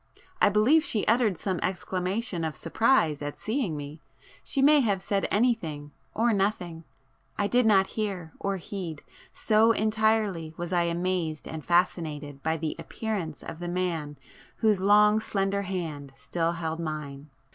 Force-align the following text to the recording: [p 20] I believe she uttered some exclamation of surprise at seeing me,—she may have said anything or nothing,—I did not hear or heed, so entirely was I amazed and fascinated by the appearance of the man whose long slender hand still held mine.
[p 0.15 0.21
20] 0.39 0.39
I 0.41 0.49
believe 0.49 0.83
she 0.83 1.05
uttered 1.05 1.37
some 1.37 1.59
exclamation 1.61 2.43
of 2.43 2.55
surprise 2.55 3.21
at 3.21 3.37
seeing 3.37 3.77
me,—she 3.77 4.59
may 4.59 4.79
have 4.79 4.99
said 4.99 5.27
anything 5.29 5.91
or 6.15 6.33
nothing,—I 6.33 7.45
did 7.45 7.67
not 7.67 7.85
hear 7.85 8.33
or 8.39 8.57
heed, 8.57 9.03
so 9.31 9.73
entirely 9.73 10.55
was 10.57 10.73
I 10.73 10.85
amazed 10.85 11.47
and 11.47 11.63
fascinated 11.63 12.41
by 12.41 12.57
the 12.57 12.75
appearance 12.79 13.43
of 13.43 13.59
the 13.59 13.67
man 13.67 14.17
whose 14.55 14.81
long 14.81 15.19
slender 15.19 15.61
hand 15.61 16.13
still 16.15 16.53
held 16.53 16.79
mine. 16.79 17.29